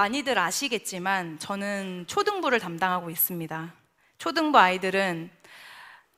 많이들 0.00 0.38
아시겠지만 0.38 1.38
저는 1.38 2.04
초등부를 2.06 2.58
담당하고 2.58 3.10
있습니다. 3.10 3.74
초등부 4.16 4.58
아이들은 4.58 5.28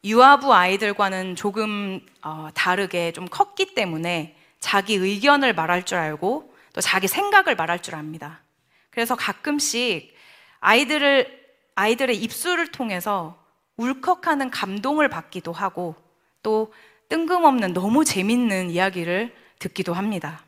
유아부 0.04 0.54
아이들과는 0.54 1.34
조금 1.34 2.00
어, 2.22 2.48
다르게 2.54 3.10
좀 3.10 3.26
컸기 3.26 3.74
때문에 3.74 4.36
자기 4.60 4.94
의견을 4.94 5.54
말할 5.54 5.84
줄 5.84 5.98
알고 5.98 6.54
또 6.72 6.80
자기 6.80 7.08
생각을 7.08 7.56
말할 7.56 7.82
줄 7.82 7.96
압니다. 7.96 8.40
그래서 8.90 9.16
가끔씩 9.16 10.14
아이들을 10.60 11.42
아이들의 11.74 12.16
입술을 12.22 12.68
통해서 12.68 13.36
울컥하는 13.78 14.50
감동을 14.50 15.08
받기도 15.08 15.52
하고 15.52 15.96
또 16.44 16.72
뜬금없는 17.08 17.72
너무 17.72 18.04
재밌는 18.04 18.70
이야기를 18.70 19.34
듣기도 19.58 19.92
합니다. 19.92 20.44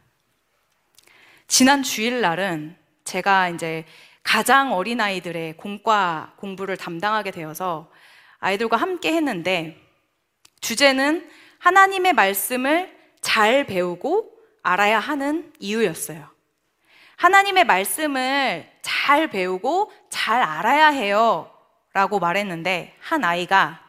지난 1.49 1.83
주일날은 1.83 2.84
제가 3.05 3.51
이제 3.51 3.85
가장 4.23 4.73
어린 4.73 5.01
아이들의 5.01 5.57
공과 5.57 6.33
공부를 6.37 6.77
담당하게 6.77 7.31
되어서 7.31 7.91
아이들과 8.39 8.77
함께 8.77 9.13
했는데 9.13 9.81
주제는 10.61 11.31
하나님의 11.59 12.15
말씀을 12.15 12.95
잘 13.21 13.65
배우고 13.65 14.33
알아야 14.63 14.99
하는 14.99 15.53
이유였어요. 15.59 16.29
하나님의 17.17 17.65
말씀을 17.65 18.71
잘 18.83 19.29
배우고 19.29 19.93
잘 20.11 20.43
알아야 20.43 20.89
해요. 20.89 21.51
라고 21.93 22.19
말했는데 22.19 22.97
한 23.01 23.25
아이가 23.25 23.81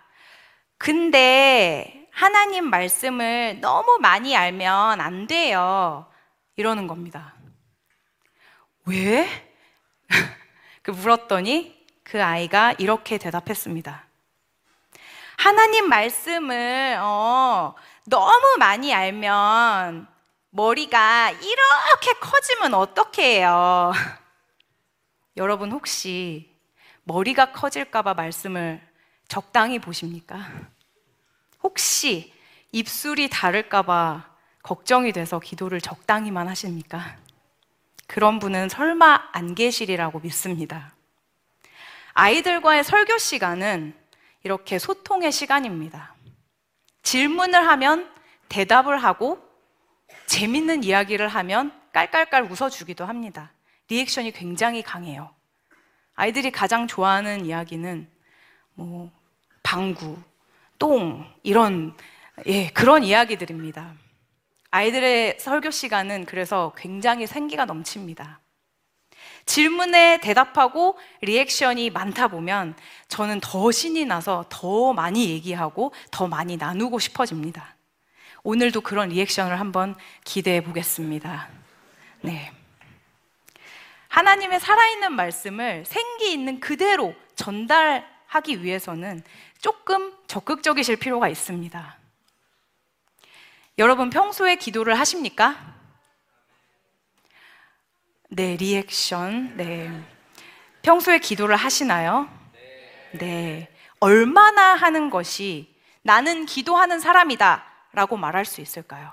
근데 0.78 2.08
하나님 2.12 2.70
말씀을 2.70 3.60
너무 3.62 3.98
많이 4.00 4.36
알면 4.36 5.02
안 5.02 5.28
돼요. 5.28 6.06
이러는 6.56 6.88
겁니다. 6.88 7.35
왜? 8.86 9.28
그 10.82 10.92
물었더니 10.92 11.86
그 12.04 12.24
아이가 12.24 12.74
이렇게 12.78 13.18
대답했습니다. 13.18 14.06
하나님 15.38 15.90
말씀을 15.90 16.98
어, 17.02 17.76
너무 18.06 18.56
많이 18.60 18.94
알면 18.94 20.08
머리가 20.52 21.32
이렇게 21.32 22.14
커지면 22.20 22.74
어떻게 22.74 23.38
해요? 23.38 23.92
여러분 25.38 25.72
혹시 25.72 26.56
머리가 27.04 27.52
커질까봐 27.52 28.14
말씀을 28.14 28.82
적당히 29.28 29.80
보십니까? 29.80 30.48
혹시 31.62 32.34
입술이 32.72 33.30
다를까봐 33.30 34.30
걱정이 34.64 35.12
돼서 35.12 35.40
기도를 35.40 35.82
적당히만 35.82 36.48
하십니까? 36.48 37.18
그런 38.08 38.40
분은 38.40 38.70
설마 38.70 39.30
안 39.32 39.56
계시리라고 39.56 40.20
믿습니다. 40.20 40.94
아이들과의 42.14 42.84
설교 42.84 43.18
시간은 43.18 43.94
이렇게 44.44 44.80
소통의 44.80 45.32
시간입니다. 45.32 46.16
질문을 47.04 47.68
하면 47.68 48.10
대답을 48.48 48.98
하고 48.98 49.40
재밌는 50.28 50.84
이야기를 50.84 51.28
하면 51.28 51.72
깔깔깔 51.94 52.44
웃어주기도 52.44 53.06
합니다. 53.06 53.52
리액션이 53.90 54.32
굉장히 54.32 54.82
강해요. 54.82 55.34
아이들이 56.16 56.52
가장 56.52 56.88
좋아하는 56.88 57.46
이야기는 57.46 58.10
뭐 58.74 59.12
방구, 59.64 60.18
똥 60.80 61.26
이런 61.44 61.96
예, 62.46 62.70
그런 62.70 63.04
이야기들입니다. 63.04 63.94
아이들의 64.76 65.38
설교 65.40 65.72
시간은 65.72 66.26
그래서 66.26 66.74
굉장히 66.76 67.28
생기가 67.28 67.64
넘칩니다. 67.64 68.42
질문에 69.46 70.20
대답하고 70.20 70.98
리액션이 71.22 71.92
많다 71.92 72.28
보면 72.28 72.76
저는 73.08 73.40
더 73.40 73.72
신이 73.72 74.04
나서 74.04 74.44
더 74.50 74.92
많이 74.92 75.30
얘기하고 75.30 75.94
더 76.12 76.28
많이 76.28 76.58
나누고 76.58 77.00
싶어집니다. 77.00 77.78
오늘도 78.44 78.82
그런 78.82 79.08
리액션을 79.08 79.62
한번 79.62 79.96
기대해 80.26 80.62
보겠습니다. 80.62 81.48
네. 82.20 82.52
하나님의 84.10 84.60
살아있는 84.60 85.14
말씀을 85.14 85.86
생기 85.86 86.34
있는 86.34 86.60
그대로 86.60 87.16
전달하기 87.36 88.62
위해서는 88.62 89.24
조금 89.62 90.12
적극적이실 90.28 90.98
필요가 90.98 91.30
있습니다. 91.30 92.05
여러분 93.78 94.10
평소에 94.10 94.56
기도를 94.56 94.98
하십니까? 94.98 95.76
네, 98.30 98.56
리액션. 98.56 99.58
네. 99.58 99.92
평소에 100.82 101.20
기도를 101.20 101.58
하시나요? 101.58 102.30
네. 103.20 103.70
얼마나 104.00 104.76
하는 104.76 105.10
것이 105.10 105.76
나는 106.04 106.46
기도하는 106.46 107.02
사람이다 107.02 107.66
라고 107.92 108.16
말할 108.16 108.46
수 108.46 108.62
있을까요? 108.62 109.12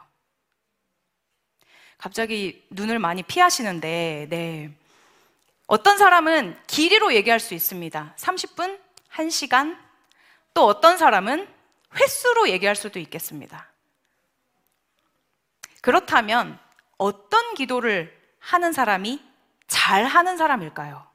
갑자기 1.99 2.65
눈을 2.71 3.01
많이 3.01 3.25
피하시는데, 3.25 4.29
네. 4.31 4.71
어떤 5.67 5.99
사람은 5.99 6.57
길이로 6.69 7.15
얘기할 7.15 7.41
수 7.41 7.55
있습니다. 7.55 8.15
30분, 8.17 8.79
1시간. 9.13 9.77
또 10.55 10.67
어떤 10.67 10.99
사람은 10.99 11.49
횟수로 11.97 12.49
얘기할 12.51 12.77
수도 12.77 13.01
있겠습니다. 13.01 13.72
그렇다면 15.83 16.59
어떤 16.97 17.55
기도를 17.55 18.17
하는 18.39 18.73
사람이 18.73 19.23
잘 19.67 20.07
하는 20.07 20.39
사람일까요? 20.39 21.07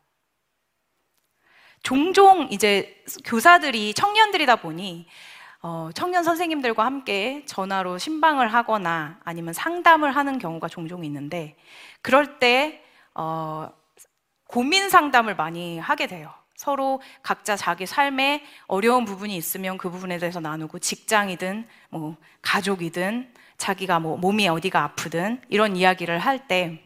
종종 1.81 2.49
이제 2.51 3.03
교사들이 3.25 3.93
청년들이다 3.93 4.57
보니 4.57 5.07
어, 5.61 5.89
청년 5.95 6.23
선생님들과 6.23 6.85
함께 6.85 7.43
전화로 7.45 7.97
신방을 7.97 8.53
하거나 8.53 9.19
아니면 9.23 9.53
상담을 9.53 10.15
하는 10.15 10.37
경우가 10.37 10.67
종종 10.67 11.03
있는데 11.05 11.57
그럴 12.01 12.39
때 12.39 12.83
어, 13.15 13.71
고민 14.47 14.89
상담을 14.89 15.35
많이 15.35 15.79
하게 15.79 16.07
돼요. 16.07 16.33
서로 16.57 16.99
각자 17.21 17.55
자기 17.55 17.85
삶에 17.85 18.43
어려운 18.65 19.05
부분이 19.05 19.37
있으면 19.37 19.77
그 19.77 19.91
부분에 19.91 20.17
대해서 20.17 20.39
나누고 20.39 20.79
직장이든 20.79 21.67
뭐 21.89 22.17
가족이든 22.41 23.31
자기가 23.57 23.99
뭐 23.99 24.17
몸이 24.17 24.47
어디가 24.47 24.83
아프든 24.83 25.39
이런 25.49 25.77
이야기를 25.77 26.17
할 26.19 26.47
때 26.47 26.83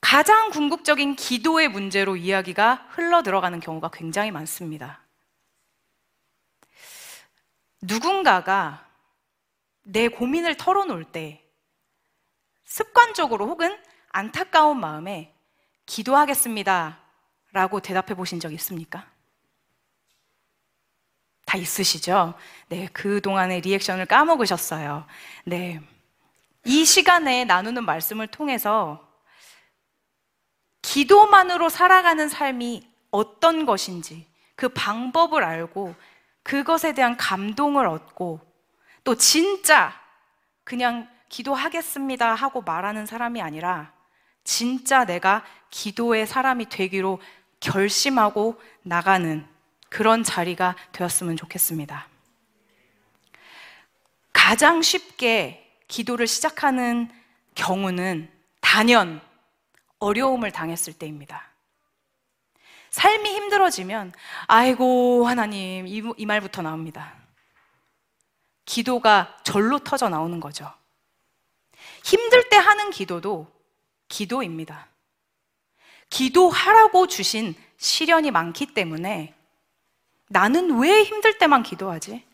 가장 0.00 0.50
궁극적인 0.50 1.14
기도의 1.16 1.68
문제로 1.68 2.16
이야기가 2.16 2.88
흘러 2.90 3.22
들어가는 3.22 3.58
경우가 3.60 3.90
굉장히 3.92 4.30
많습니다. 4.32 5.00
누군가가 7.80 8.86
내 9.84 10.08
고민을 10.08 10.56
털어놓을 10.56 11.04
때 11.04 11.42
습관적으로 12.64 13.46
혹은 13.46 13.78
안타까운 14.10 14.78
마음에 14.80 15.34
기도하겠습니다. 15.86 17.03
라고 17.54 17.78
대답해 17.78 18.14
보신 18.14 18.40
적 18.40 18.52
있습니까? 18.54 19.06
다 21.46 21.56
있으시죠? 21.56 22.34
네, 22.68 22.88
그동안의 22.88 23.60
리액션을 23.60 24.06
까먹으셨어요. 24.06 25.06
네. 25.44 25.80
이 26.64 26.84
시간에 26.84 27.44
나누는 27.44 27.84
말씀을 27.84 28.26
통해서 28.26 29.08
기도만으로 30.82 31.68
살아가는 31.68 32.28
삶이 32.28 32.88
어떤 33.12 33.66
것인지 33.66 34.26
그 34.56 34.68
방법을 34.70 35.44
알고 35.44 35.94
그것에 36.42 36.92
대한 36.92 37.16
감동을 37.16 37.86
얻고 37.86 38.40
또 39.04 39.14
진짜 39.14 39.92
그냥 40.64 41.08
기도하겠습니다 41.28 42.34
하고 42.34 42.62
말하는 42.62 43.06
사람이 43.06 43.40
아니라 43.40 43.92
진짜 44.42 45.04
내가 45.04 45.44
기도의 45.70 46.26
사람이 46.26 46.68
되기로 46.68 47.20
결심하고 47.64 48.60
나가는 48.82 49.46
그런 49.88 50.22
자리가 50.22 50.76
되었으면 50.92 51.36
좋겠습니다. 51.36 52.08
가장 54.32 54.82
쉽게 54.82 55.74
기도를 55.88 56.26
시작하는 56.26 57.10
경우는 57.54 58.30
단연 58.60 59.22
어려움을 59.98 60.50
당했을 60.50 60.92
때입니다. 60.92 61.48
삶이 62.90 63.30
힘들어지면, 63.34 64.12
아이고, 64.46 65.26
하나님, 65.26 65.86
이, 65.86 66.02
이 66.18 66.26
말부터 66.26 66.60
나옵니다. 66.60 67.14
기도가 68.66 69.38
절로 69.42 69.78
터져 69.78 70.10
나오는 70.10 70.38
거죠. 70.38 70.70
힘들 72.04 72.48
때 72.50 72.56
하는 72.56 72.90
기도도 72.90 73.50
기도입니다. 74.08 74.93
기도하라고 76.10 77.06
주신 77.06 77.54
시련이 77.76 78.30
많기 78.30 78.66
때문에 78.66 79.34
나는 80.28 80.78
왜 80.78 81.02
힘들 81.02 81.38
때만 81.38 81.62
기도하지? 81.62 82.24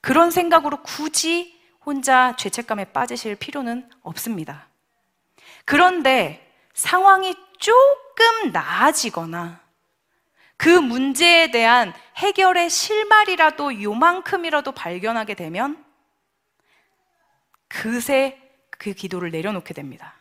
그런 0.00 0.30
생각으로 0.30 0.82
굳이 0.82 1.58
혼자 1.84 2.34
죄책감에 2.36 2.86
빠지실 2.86 3.36
필요는 3.36 3.88
없습니다. 4.02 4.66
그런데 5.64 6.52
상황이 6.74 7.34
조금 7.58 8.52
나아지거나 8.52 9.60
그 10.56 10.68
문제에 10.68 11.50
대한 11.50 11.92
해결의 12.16 12.70
실마리라도 12.70 13.82
요만큼이라도 13.82 14.72
발견하게 14.72 15.34
되면 15.34 15.84
그새 17.68 18.38
그 18.70 18.92
기도를 18.92 19.30
내려놓게 19.30 19.74
됩니다. 19.74 20.14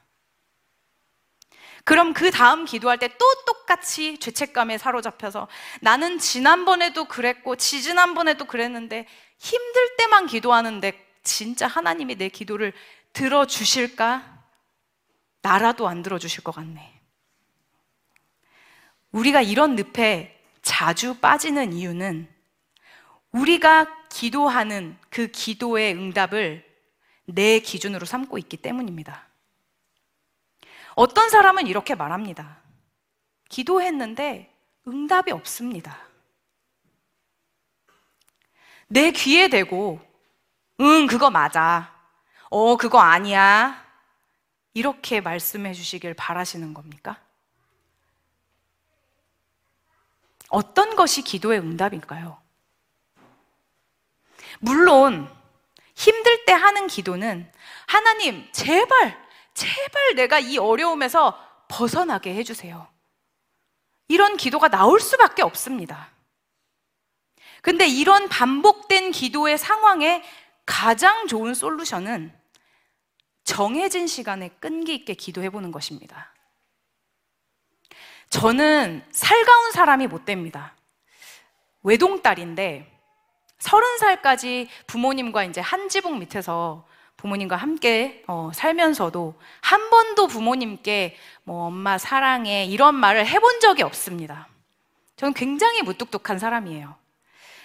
그럼 1.92 2.14
그 2.14 2.32
다음 2.32 2.64
기도할 2.64 3.00
때 3.00 3.10
또 3.18 3.26
똑같이 3.46 4.18
죄책감에 4.18 4.78
사로잡혀서 4.78 5.50
나는 5.82 6.20
지난번에도 6.20 7.04
그랬고 7.04 7.58
지지난번에도 7.58 8.46
그랬는데 8.46 9.06
힘들 9.38 9.98
때만 9.98 10.28
기도하는데 10.28 11.06
진짜 11.22 11.68
하나님이 11.68 12.16
내 12.16 12.30
기도를 12.30 12.72
들어주실까? 13.12 14.40
나라도 15.42 15.90
안 15.90 16.02
들어주실 16.02 16.46
것 16.46 16.56
같네. 16.56 17.02
우리가 19.12 19.42
이런 19.42 19.76
늪에 19.76 20.42
자주 20.62 21.16
빠지는 21.16 21.74
이유는 21.74 22.30
우리가 23.34 24.08
기도하는 24.08 24.98
그 25.10 25.28
기도의 25.28 25.96
응답을 25.96 26.66
내 27.26 27.60
기준으로 27.60 28.06
삼고 28.06 28.38
있기 28.38 28.56
때문입니다. 28.56 29.31
어떤 30.96 31.30
사람은 31.30 31.68
이렇게 31.68 31.96
말합니다. 31.96 32.58
기도했는데 33.50 34.54
응답이 34.88 35.32
없습니다. 35.32 35.98
내 38.88 39.12
귀에 39.12 39.48
대고, 39.48 40.02
응, 40.82 41.08
그거 41.08 41.30
맞아. 41.30 41.94
어, 42.50 42.76
그거 42.76 43.00
아니야. 43.00 43.86
이렇게 44.74 45.22
말씀해 45.22 45.74
주시길 45.74 46.14
바라시는 46.14 46.74
겁니까? 46.74 47.18
어떤 50.50 50.96
것이 50.98 51.22
기도의 51.22 51.60
응답일까요? 51.60 52.38
물론, 54.60 55.34
힘들 55.96 56.46
때 56.46 56.52
하는 56.52 56.88
기도는 56.88 57.50
하나님, 57.88 58.52
제발, 58.52 59.18
제발 59.62 60.16
내가 60.16 60.40
이 60.40 60.58
어려움에서 60.58 61.38
벗어나게 61.68 62.34
해주세요. 62.34 62.88
이런 64.08 64.36
기도가 64.36 64.70
나올 64.70 65.00
수밖에 65.00 65.44
없습니다. 65.44 66.10
근데 67.62 67.88
이런 67.88 68.28
반복된 68.28 69.12
기도의 69.12 69.60
상황에 69.60 70.24
가장 70.66 71.28
좋은 71.28 71.54
솔루션은 71.54 72.36
정해진 73.44 74.08
시간에 74.08 74.50
끈기 74.60 74.96
있게 74.96 75.14
기도해 75.14 75.52
보는 75.52 75.72
것입니다. 75.72 76.34
저는 78.32 79.06
살가운 79.12 79.72
사람이 79.74 80.08
못 80.08 80.26
됩니다. 80.26 80.76
외동딸인데 81.84 83.00
서른 83.60 83.98
살까지 84.00 84.70
부모님과 84.88 85.44
이제 85.44 85.62
한 85.62 85.88
지붕 85.88 86.18
밑에서 86.18 86.88
부모님과 87.22 87.56
함께 87.56 88.24
어, 88.26 88.50
살면서도 88.54 89.36
한 89.62 89.90
번도 89.92 90.26
부모님께 90.26 91.16
뭐 91.44 91.66
엄마 91.68 92.00
사랑해 92.00 92.66
이런 92.66 92.96
말을 92.96 93.28
해본 93.28 93.60
적이 93.60 93.84
없습니다. 93.84 94.48
저는 95.18 95.34
굉장히 95.36 95.84
무뚝뚝한 95.84 96.40
사람이에요. 96.40 96.96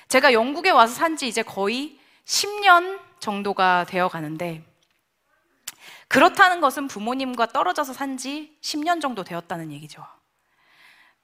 제가 0.09 0.35
영국에 0.35 0.69
와서 0.71 0.93
산 0.95 1.17
지 1.17 1.27
이제 1.27 1.43
거의 1.43 1.99
10년 2.27 3.01
정도가 3.19 3.87
되어 3.89 4.09
가는데 4.09 4.63
그렇다는 6.09 6.61
것은 6.61 6.87
부모님과 6.87 7.47
떨어져서 7.47 7.95
산 7.95 8.19
지 8.19 8.55
10년 8.61 9.01
정도 9.01 9.25
되었다는 9.25 9.73
얘기죠. 9.73 10.07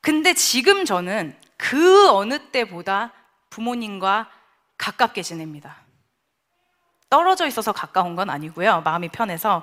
근데 0.01 0.33
지금 0.33 0.87
저는 0.87 1.37
그 1.59 2.09
어느 2.09 2.39
때보다 2.51 3.13
부모님과 3.51 4.31
가깝게 4.79 5.23
지냅니다. 5.23 5.82
떨어져 7.13 7.47
있어서 7.47 7.73
가까운 7.73 8.17
건 8.17 8.31
아니고요. 8.31 8.81
마음이 8.81 9.11
편해서 9.11 9.63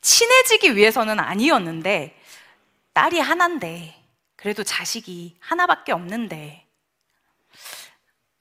친해지기 0.00 0.74
위해서는 0.74 1.20
아니었는데 1.20 2.18
딸이 2.94 3.20
하나인데 3.20 3.94
그래도 4.36 4.64
자식이 4.64 5.36
하나밖에 5.38 5.92
없는데 5.92 6.66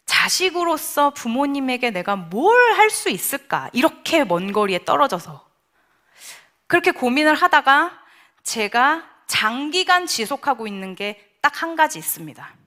자식으로서 0.06 1.10
부모님에게 1.10 1.92
내가 1.92 2.16
뭘 2.16 2.56
할 2.78 2.90
수 2.90 3.10
있을까? 3.10 3.70
이렇게 3.74 4.24
먼 4.24 4.54
거리에 4.54 4.86
떨어져서 4.86 5.46
그렇게 6.68 6.92
고민을 6.92 7.36
하다가 7.36 8.00
제가 8.44 9.04
장기간 9.28 10.08
지속하고 10.08 10.68
있는 10.68 10.96
게 10.96 11.20
딱 11.42 11.62
한 11.62 11.76
가지 11.76 12.00
있습니다. 12.00 12.65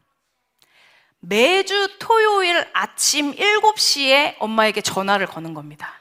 매주 1.20 1.96
토요일 1.98 2.66
아침 2.72 3.34
7시에 3.34 4.36
엄마에게 4.38 4.80
전화를 4.80 5.26
거는 5.26 5.54
겁니다. 5.54 5.92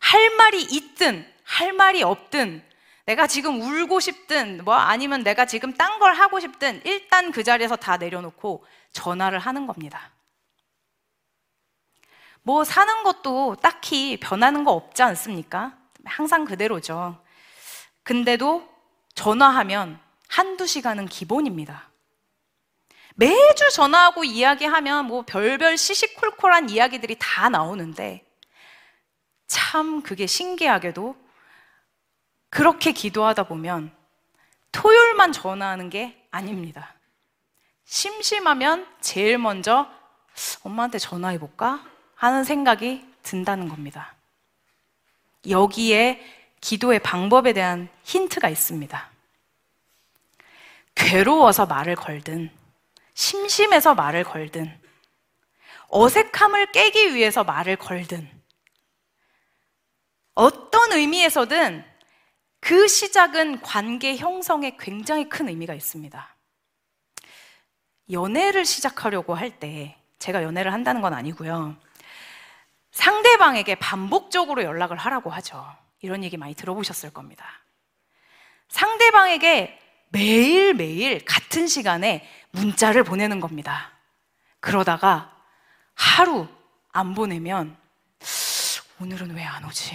할 0.00 0.30
말이 0.36 0.62
있든 0.62 1.30
할 1.44 1.72
말이 1.72 2.02
없든 2.02 2.64
내가 3.06 3.26
지금 3.26 3.60
울고 3.60 4.00
싶든 4.00 4.64
뭐 4.64 4.74
아니면 4.74 5.22
내가 5.22 5.46
지금 5.46 5.72
딴 5.74 5.98
걸 5.98 6.14
하고 6.14 6.40
싶든 6.40 6.80
일단 6.84 7.32
그 7.32 7.44
자리에서 7.44 7.76
다 7.76 7.96
내려놓고 7.96 8.64
전화를 8.92 9.38
하는 9.38 9.66
겁니다. 9.66 10.10
뭐 12.42 12.64
사는 12.64 13.02
것도 13.02 13.56
딱히 13.56 14.16
변하는 14.18 14.64
거 14.64 14.72
없지 14.72 15.02
않습니까? 15.02 15.76
항상 16.04 16.44
그대로죠. 16.44 17.22
근데도 18.02 18.66
전화하면 19.14 20.00
한두 20.28 20.66
시간은 20.66 21.06
기본입니다. 21.06 21.89
매주 23.20 23.68
전화하고 23.70 24.24
이야기하면 24.24 25.04
뭐 25.04 25.22
별별 25.26 25.76
시시콜콜한 25.76 26.70
이야기들이 26.70 27.16
다 27.18 27.50
나오는데 27.50 28.24
참 29.46 30.00
그게 30.00 30.26
신기하게도 30.26 31.14
그렇게 32.48 32.92
기도하다 32.92 33.42
보면 33.42 33.94
토요일만 34.72 35.32
전화하는 35.32 35.90
게 35.90 36.26
아닙니다. 36.30 36.94
심심하면 37.84 38.86
제일 39.02 39.36
먼저 39.36 39.86
엄마한테 40.62 40.98
전화해볼까? 40.98 41.84
하는 42.14 42.42
생각이 42.42 43.06
든다는 43.22 43.68
겁니다. 43.68 44.14
여기에 45.46 46.24
기도의 46.62 47.00
방법에 47.00 47.52
대한 47.52 47.90
힌트가 48.02 48.48
있습니다. 48.48 49.10
괴로워서 50.94 51.66
말을 51.66 51.96
걸든, 51.96 52.50
심심해서 53.14 53.94
말을 53.94 54.24
걸든, 54.24 54.80
어색함을 55.88 56.72
깨기 56.72 57.14
위해서 57.14 57.44
말을 57.44 57.76
걸든, 57.76 58.28
어떤 60.34 60.92
의미에서든 60.92 61.84
그 62.60 62.88
시작은 62.88 63.62
관계 63.62 64.16
형성에 64.16 64.76
굉장히 64.78 65.28
큰 65.28 65.48
의미가 65.48 65.74
있습니다. 65.74 66.36
연애를 68.12 68.64
시작하려고 68.64 69.34
할 69.34 69.58
때, 69.58 69.96
제가 70.18 70.42
연애를 70.42 70.72
한다는 70.72 71.00
건 71.00 71.14
아니고요. 71.14 71.76
상대방에게 72.92 73.76
반복적으로 73.76 74.62
연락을 74.64 74.96
하라고 74.96 75.30
하죠. 75.30 75.66
이런 76.02 76.24
얘기 76.24 76.36
많이 76.36 76.54
들어보셨을 76.54 77.12
겁니다. 77.12 77.46
상대방에게 78.68 79.78
매일매일 80.08 81.24
같은 81.24 81.66
시간에 81.66 82.28
문자를 82.52 83.04
보내는 83.04 83.40
겁니다. 83.40 83.92
그러다가 84.60 85.34
하루 85.94 86.48
안 86.92 87.14
보내면 87.14 87.76
오늘은 89.00 89.34
왜 89.34 89.42
안 89.44 89.64
오지? 89.64 89.94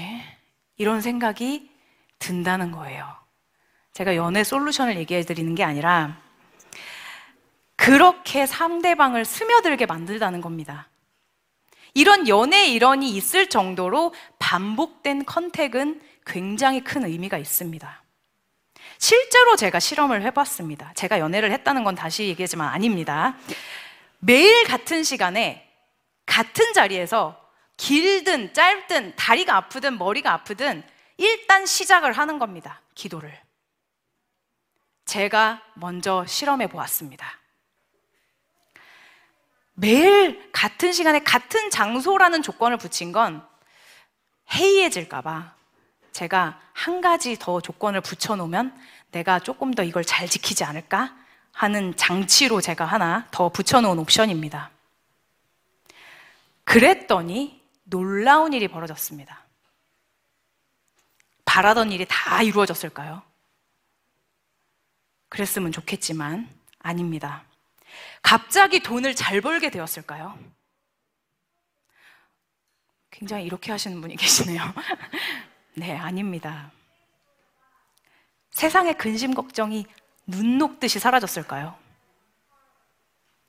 이런 0.77 1.01
생각이 1.01 1.69
든다는 2.19 2.71
거예요. 2.71 3.15
제가 3.93 4.15
연애 4.15 4.43
솔루션을 4.43 4.97
얘기해 4.97 5.21
드리는 5.23 5.53
게 5.55 5.63
아니라 5.63 6.17
그렇게 7.75 8.45
상대방을 8.45 9.25
스며들게 9.25 9.85
만들다는 9.85 10.41
겁니다. 10.41 10.89
이런 11.93 12.27
연애 12.27 12.67
이론이 12.67 13.11
있을 13.15 13.47
정도로 13.49 14.13
반복된 14.39 15.25
contact은 15.25 16.01
굉장히 16.25 16.83
큰 16.83 17.05
의미가 17.05 17.37
있습니다. 17.37 18.03
실제로 18.97 19.55
제가 19.55 19.79
실험을 19.79 20.21
해봤습니다. 20.23 20.93
제가 20.95 21.19
연애를 21.19 21.51
했다는 21.51 21.83
건 21.83 21.95
다시 21.95 22.23
얘기하지만 22.23 22.69
아닙니다. 22.69 23.35
매일 24.19 24.65
같은 24.65 25.03
시간에 25.03 25.69
같은 26.25 26.73
자리에서 26.73 27.39
길든 27.77 28.53
짧든 28.53 29.15
다리가 29.15 29.55
아프든 29.55 29.97
머리가 29.97 30.33
아프든 30.33 30.83
일단 31.17 31.65
시작을 31.65 32.13
하는 32.13 32.39
겁니다. 32.39 32.81
기도를. 32.93 33.37
제가 35.05 35.61
먼저 35.75 36.25
실험해 36.25 36.67
보았습니다. 36.67 37.39
매일 39.73 40.51
같은 40.51 40.93
시간에 40.93 41.19
같은 41.19 41.69
장소라는 41.69 42.41
조건을 42.41 42.77
붙인 42.77 43.11
건 43.11 43.45
해이해질까봐 44.53 45.54
제가 46.15 46.57
한 46.71 47.01
가지 47.01 47.37
더 47.37 47.59
조건을 47.59 47.99
붙여놓으면 47.99 48.73
내가 49.11 49.39
조금 49.39 49.73
더 49.73 49.83
이걸 49.83 50.05
잘 50.05 50.29
지키지 50.29 50.63
않을까 50.63 51.13
하는 51.51 51.93
장치로 51.97 52.61
제가 52.61 52.85
하나 52.85 53.27
더 53.31 53.49
붙여놓은 53.49 53.99
옵션입니다. 53.99 54.71
그랬더니 56.63 57.61
놀라운 57.83 58.53
일이 58.53 58.69
벌어졌습니다. 58.69 59.43
바라던 61.43 61.91
일이 61.91 62.05
다 62.07 62.41
이루어졌을까요? 62.41 63.21
그랬으면 65.27 65.73
좋겠지만 65.73 66.49
아닙니다. 66.79 67.43
갑자기 68.21 68.79
돈을 68.79 69.15
잘 69.15 69.41
벌게 69.41 69.69
되었을까요? 69.69 70.39
굉장히 73.11 73.43
이렇게 73.43 73.73
하시는 73.73 73.99
분이 73.99 74.15
계시네요. 74.15 74.61
네, 75.75 75.95
아닙니다. 75.95 76.71
세상의 78.51 78.97
근심 78.97 79.33
걱정이 79.33 79.85
눈 80.25 80.57
녹듯이 80.57 80.99
사라졌을까요? 80.99 81.77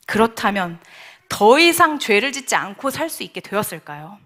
그렇다면 0.06 0.80
더 1.28 1.59
이상 1.59 1.99
죄를 1.99 2.33
짓지 2.33 2.54
않고 2.56 2.90
살 2.90 3.09
수 3.09 3.23
있게 3.23 3.40
되었을까요? 3.40 4.18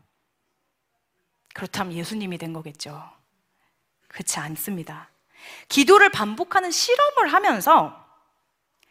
그렇다면 1.55 1.95
예수님이 1.95 2.39
된 2.39 2.53
거겠죠. 2.53 3.11
그렇지 4.09 4.39
않습니다. 4.39 5.11
기도를 5.69 6.11
반복하는 6.11 6.71
실험을 6.71 7.33
하면서 7.33 8.07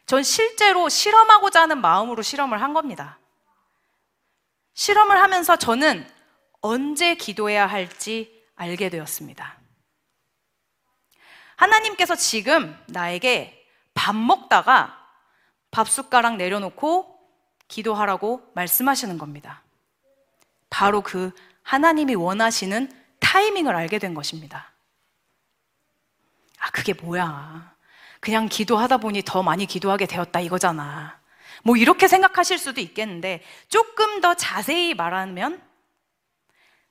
전 0.06 0.24
실제로 0.24 0.90
실험하고자 0.90 1.62
하는 1.62 1.80
마음으로 1.82 2.22
실험을 2.22 2.62
한 2.62 2.74
겁니다. 2.74 3.20
실험을 4.74 5.20
하면서 5.22 5.56
저는 5.56 6.10
언제 6.62 7.16
기도해야 7.16 7.68
할지 7.68 8.39
알게 8.60 8.90
되었습니다. 8.90 9.58
하나님께서 11.56 12.16
지금 12.16 12.78
나에게 12.88 13.66
밥 13.94 14.16
먹다가 14.16 14.98
밥 15.72 15.90
숟가락 15.90 16.36
내려놓고 16.36 17.18
기도하라고 17.68 18.52
말씀하시는 18.56 19.18
겁니다. 19.18 19.64
바로 20.70 21.02
그 21.02 21.32
하나님이 21.64 22.16
원하시는 22.16 22.92
타이밍을 23.20 23.76
알게 23.76 23.98
된 23.98 24.14
것입니다. 24.14 24.72
아, 26.60 26.70
그게 26.72 26.94
뭐야. 26.94 27.74
그냥 28.20 28.50
기도하다 28.50 28.98
보니 28.98 29.24
더 29.24 29.42
많이 29.42 29.66
기도하게 29.66 30.06
되었다 30.06 30.42
이거잖아. 30.42 31.18
뭐 31.64 31.78
이렇게 31.78 32.10
생각하실 32.10 32.58
수도 32.58 32.82
있겠는데 32.82 33.42
조금 33.70 34.20
더 34.20 34.34
자세히 34.34 34.94
말하면 34.94 35.62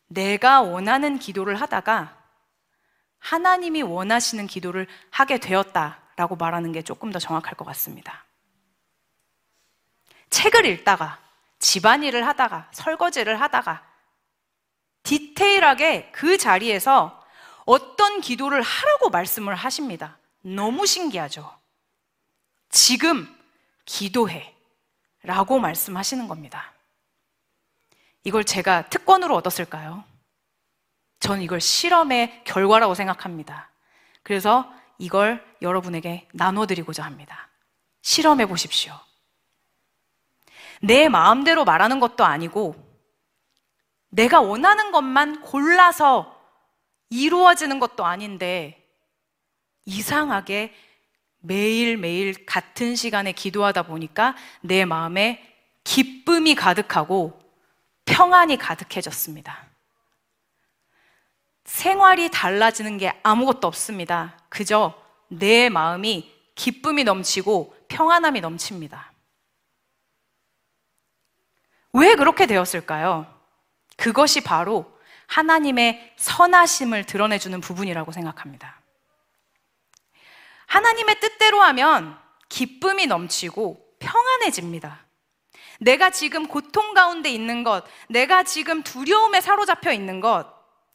내가 0.08 0.62
원하는 0.62 1.18
기도를 1.18 1.60
하다가 1.60 2.16
하나님이 3.18 3.82
원하시는 3.82 4.46
기도를 4.46 4.86
하게 5.10 5.38
되었다라고 5.38 6.36
말하는 6.36 6.72
게 6.72 6.82
조금 6.82 7.10
더 7.12 7.18
정확할 7.18 7.54
것 7.54 7.64
같습니다. 7.66 8.24
책을 10.30 10.66
읽다가 10.66 11.18
집안일을 11.58 12.26
하다가 12.26 12.68
설거지를 12.72 13.40
하다가 13.40 13.84
디테일하게 15.02 16.10
그 16.12 16.38
자리에서 16.38 17.24
어떤 17.64 18.20
기도를 18.20 18.62
하라고 18.62 19.10
말씀을 19.10 19.54
하십니다. 19.54 20.18
너무 20.40 20.86
신기하죠? 20.86 21.58
지금 22.70 23.34
기도해. 23.84 24.54
라고 25.22 25.58
말씀하시는 25.58 26.28
겁니다. 26.28 26.72
이걸 28.24 28.44
제가 28.44 28.88
특권으로 28.88 29.34
얻었을까요? 29.36 30.04
저는 31.20 31.42
이걸 31.42 31.60
실험의 31.60 32.44
결과라고 32.44 32.94
생각합니다. 32.94 33.70
그래서 34.22 34.70
이걸 34.98 35.44
여러분에게 35.62 36.28
나눠드리고자 36.32 37.04
합니다. 37.04 37.48
실험해 38.02 38.46
보십시오. 38.46 38.92
내 40.80 41.08
마음대로 41.08 41.64
말하는 41.64 42.00
것도 42.00 42.24
아니고 42.24 42.76
내가 44.10 44.40
원하는 44.40 44.92
것만 44.92 45.42
골라서 45.42 46.36
이루어지는 47.10 47.78
것도 47.78 48.04
아닌데 48.04 48.86
이상하게 49.84 50.74
매일매일 51.40 52.46
같은 52.46 52.96
시간에 52.96 53.32
기도하다 53.32 53.84
보니까 53.84 54.36
내 54.60 54.84
마음에 54.84 55.42
기쁨이 55.84 56.54
가득하고 56.54 57.38
평안이 58.08 58.56
가득해졌습니다. 58.56 59.66
생활이 61.64 62.30
달라지는 62.30 62.96
게 62.96 63.18
아무것도 63.22 63.66
없습니다. 63.68 64.38
그저 64.48 64.94
내 65.28 65.68
마음이 65.68 66.34
기쁨이 66.54 67.04
넘치고 67.04 67.76
평안함이 67.88 68.40
넘칩니다. 68.40 69.12
왜 71.92 72.14
그렇게 72.14 72.46
되었을까요? 72.46 73.26
그것이 73.96 74.42
바로 74.42 74.98
하나님의 75.26 76.14
선하심을 76.16 77.04
드러내주는 77.04 77.60
부분이라고 77.60 78.12
생각합니다. 78.12 78.80
하나님의 80.66 81.20
뜻대로 81.20 81.60
하면 81.60 82.18
기쁨이 82.48 83.06
넘치고 83.06 83.96
평안해집니다. 83.98 85.07
내가 85.78 86.10
지금 86.10 86.46
고통 86.46 86.94
가운데 86.94 87.30
있는 87.30 87.62
것, 87.62 87.84
내가 88.08 88.42
지금 88.42 88.82
두려움에 88.82 89.40
사로잡혀 89.40 89.92
있는 89.92 90.20
것, 90.20 90.46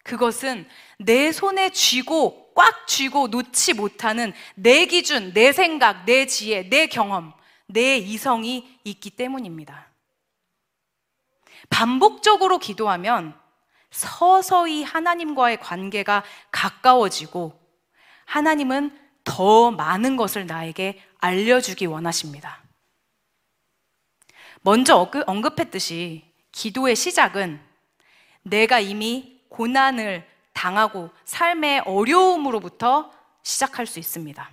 그것은 0.03 0.67
내 0.99 1.31
손에 1.31 1.69
쥐고 1.69 2.53
꽉 2.53 2.87
쥐고 2.87 3.29
놓지 3.29 3.73
못하는 3.73 4.33
내 4.55 4.85
기준, 4.85 5.33
내 5.33 5.51
생각, 5.53 6.05
내 6.05 6.25
지혜, 6.25 6.69
내 6.69 6.87
경험, 6.87 7.33
내 7.65 7.97
이성이 7.97 8.77
있기 8.83 9.11
때문입니다. 9.11 9.87
반복적으로 11.69 12.59
기도하면 12.59 13.33
서서히 13.89 14.83
하나님과의 14.83 15.59
관계가 15.59 16.23
가까워지고 16.51 17.59
하나님은 18.25 18.99
더 19.23 19.71
많은 19.71 20.17
것을 20.17 20.45
나에게 20.45 21.01
알려주기 21.19 21.85
원하십니다. 21.85 22.62
먼저 24.63 25.09
언급했듯이 25.27 26.23
기도의 26.53 26.95
시작은 26.95 27.61
내가 28.43 28.79
이미 28.79 29.41
고난을 29.49 30.25
당하고 30.53 31.09
삶의 31.25 31.81
어려움으로부터 31.81 33.11
시작할 33.43 33.85
수 33.85 33.99
있습니다. 33.99 34.49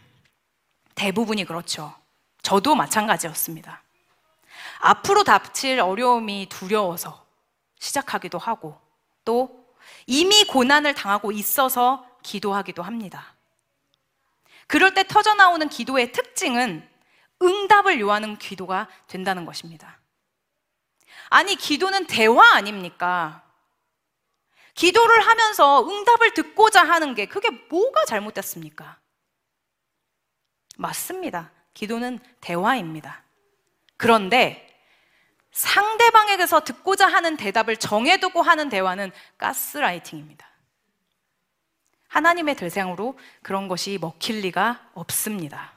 대부분이 0.96 1.44
그렇죠. 1.44 1.94
저도 2.42 2.74
마찬가지였습니다. 2.74 3.82
앞으로 4.80 5.22
닥칠 5.22 5.78
어려움이 5.78 6.48
두려워서 6.50 7.24
시작하기도 7.78 8.36
하고 8.36 8.76
또 9.24 9.64
이미 10.06 10.42
고난을 10.44 10.94
당하고 10.94 11.30
있어서 11.30 12.04
기도하기도 12.24 12.82
합니다. 12.82 13.34
그럴 14.66 14.92
때 14.92 15.04
터져나오는 15.06 15.68
기도의 15.68 16.10
특징은 16.10 16.88
응답을 17.42 18.00
요하는 18.00 18.36
기도가 18.36 18.88
된다는 19.06 19.46
것입니다. 19.46 19.99
아니, 21.30 21.56
기도는 21.56 22.06
대화 22.06 22.54
아닙니까? 22.54 23.42
기도를 24.74 25.20
하면서 25.20 25.88
응답을 25.88 26.34
듣고자 26.34 26.82
하는 26.82 27.14
게 27.14 27.26
그게 27.26 27.50
뭐가 27.50 28.04
잘못됐습니까? 28.04 28.98
맞습니다. 30.76 31.50
기도는 31.74 32.18
대화입니다. 32.40 33.22
그런데 33.96 34.66
상대방에게서 35.52 36.60
듣고자 36.64 37.06
하는 37.06 37.36
대답을 37.36 37.76
정해두고 37.76 38.42
하는 38.42 38.68
대화는 38.68 39.12
가스라이팅입니다. 39.38 40.48
하나님의 42.08 42.56
대상으로 42.56 43.18
그런 43.42 43.68
것이 43.68 43.98
먹힐 44.00 44.40
리가 44.40 44.90
없습니다. 44.94 45.72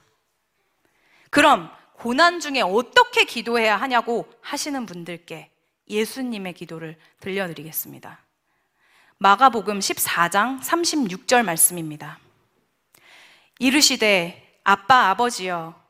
그럼 1.29 1.71
고난 2.03 2.41
중에 2.41 2.59
어떻게 2.59 3.23
기도해야 3.23 3.77
하냐고 3.77 4.29
하시는 4.41 4.85
분들께 4.85 5.49
예수님의 5.89 6.51
기도를 6.51 6.97
들려드리겠습니다. 7.21 8.19
마가복음 9.19 9.79
14장 9.79 10.59
36절 10.59 11.45
말씀입니다. 11.45 12.19
이르시되 13.57 14.59
아빠 14.65 15.11
아버지여 15.11 15.81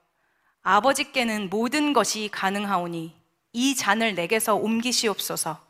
아버지께는 0.62 1.50
모든 1.50 1.93
것이 1.93 2.29
가능하오니 2.32 3.15
이 3.53 3.75
잔을 3.75 4.13
내게서 4.13 4.53
옮기시옵소서. 4.53 5.65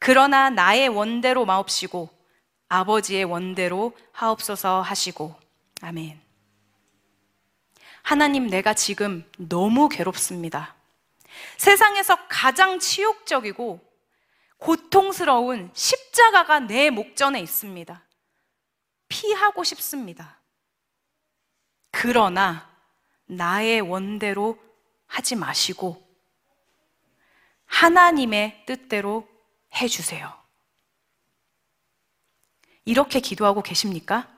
그러나 0.00 0.50
나의 0.50 0.88
원대로 0.88 1.44
마옵시고 1.46 2.10
아버지의 2.68 3.22
원대로 3.22 3.96
하옵소서 4.10 4.82
하시고 4.82 5.36
아멘. 5.80 6.25
하나님 8.06 8.46
내가 8.46 8.72
지금 8.72 9.28
너무 9.36 9.88
괴롭습니다. 9.88 10.76
세상에서 11.56 12.28
가장 12.28 12.78
치욕적이고 12.78 13.80
고통스러운 14.58 15.72
십자가가 15.74 16.60
내 16.60 16.90
목전에 16.90 17.40
있습니다. 17.40 18.00
피하고 19.08 19.64
싶습니다. 19.64 20.38
그러나 21.90 22.70
나의 23.24 23.80
원대로 23.80 24.56
하지 25.08 25.34
마시고 25.34 26.08
하나님의 27.64 28.66
뜻대로 28.66 29.28
해주세요. 29.74 30.32
이렇게 32.84 33.18
기도하고 33.18 33.62
계십니까? 33.62 34.35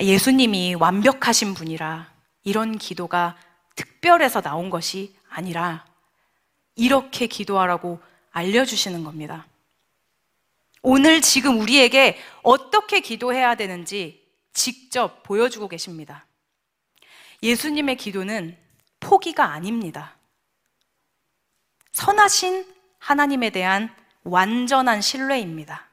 예수님이 0.00 0.74
완벽하신 0.74 1.54
분이라 1.54 2.10
이런 2.44 2.78
기도가 2.78 3.36
특별해서 3.76 4.40
나온 4.40 4.70
것이 4.70 5.14
아니라 5.28 5.84
이렇게 6.76 7.26
기도하라고 7.26 8.00
알려주시는 8.30 9.04
겁니다. 9.04 9.46
오늘 10.82 11.20
지금 11.20 11.60
우리에게 11.60 12.18
어떻게 12.42 13.00
기도해야 13.00 13.54
되는지 13.54 14.22
직접 14.52 15.22
보여주고 15.22 15.68
계십니다. 15.68 16.26
예수님의 17.42 17.96
기도는 17.96 18.56
포기가 19.00 19.52
아닙니다. 19.52 20.16
선하신 21.92 22.66
하나님에 22.98 23.50
대한 23.50 23.94
완전한 24.24 25.00
신뢰입니다. 25.00 25.91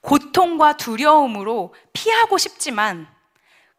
고통과 0.00 0.76
두려움으로 0.76 1.74
피하고 1.92 2.38
싶지만 2.38 3.06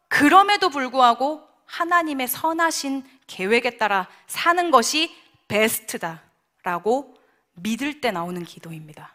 그럼에도 0.08 0.68
불구하고 0.68 1.42
하나님의 1.66 2.28
선하신 2.28 3.04
계획에 3.26 3.78
따라 3.78 4.08
사는 4.26 4.70
것이 4.70 5.14
베스트다라고 5.48 7.14
믿을 7.54 8.00
때 8.00 8.10
나오는 8.10 8.42
기도입니다. 8.44 9.14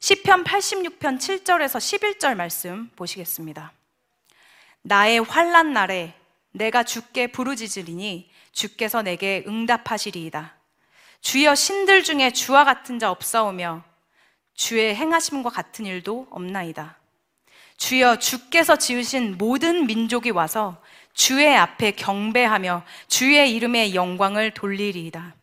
시편 0.00 0.44
86편 0.44 1.18
7절에서 1.18 2.18
11절 2.18 2.34
말씀 2.36 2.88
보시겠습니다. 2.96 3.72
나의 4.82 5.18
환난 5.20 5.72
날에 5.72 6.14
내가 6.52 6.82
주께 6.82 7.26
부르짖으리니 7.26 8.30
주께서 8.52 9.02
내게 9.02 9.44
응답하시리이다. 9.46 10.56
주여 11.20 11.54
신들 11.54 12.04
중에 12.04 12.32
주와 12.32 12.64
같은 12.64 12.98
자 12.98 13.10
없사오며 13.10 13.87
주의 14.58 14.92
행하심과 14.92 15.50
같은 15.50 15.86
일도 15.86 16.26
없나이다. 16.30 16.98
주여 17.76 18.18
주께서 18.18 18.74
지으신 18.74 19.38
모든 19.38 19.86
민족이 19.86 20.30
와서 20.30 20.82
주의 21.14 21.56
앞에 21.56 21.92
경배하며 21.92 22.82
주의 23.06 23.54
이름의 23.54 23.94
영광을 23.94 24.50
돌리리이다. 24.50 25.36